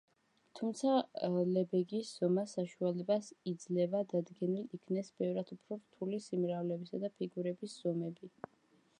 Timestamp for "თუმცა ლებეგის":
0.59-2.13